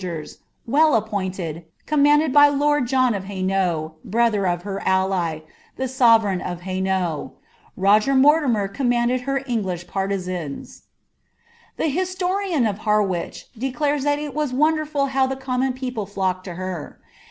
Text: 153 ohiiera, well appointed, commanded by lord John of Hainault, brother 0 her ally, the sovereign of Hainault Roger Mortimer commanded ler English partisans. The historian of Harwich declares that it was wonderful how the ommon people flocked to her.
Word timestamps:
153 0.01 0.01
ohiiera, 0.33 0.39
well 0.65 0.95
appointed, 0.95 1.65
commanded 1.85 2.33
by 2.33 2.47
lord 2.49 2.87
John 2.87 3.13
of 3.13 3.25
Hainault, 3.25 3.97
brother 4.03 4.41
0 4.45 4.57
her 4.63 4.79
ally, 4.81 5.41
the 5.75 5.87
sovereign 5.87 6.41
of 6.41 6.61
Hainault 6.61 7.33
Roger 7.77 8.15
Mortimer 8.15 8.67
commanded 8.67 9.27
ler 9.27 9.43
English 9.45 9.85
partisans. 9.85 10.85
The 11.77 11.85
historian 11.89 12.65
of 12.65 12.79
Harwich 12.79 13.45
declares 13.55 14.03
that 14.03 14.17
it 14.17 14.33
was 14.33 14.51
wonderful 14.51 15.05
how 15.13 15.27
the 15.27 15.37
ommon 15.39 15.73
people 15.75 16.07
flocked 16.07 16.45
to 16.45 16.55
her. 16.55 16.99